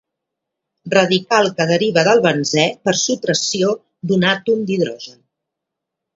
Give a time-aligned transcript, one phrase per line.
[0.93, 3.71] Radical que deriva del benzè per supressió
[4.13, 5.21] d'un àtom d'hidrogen.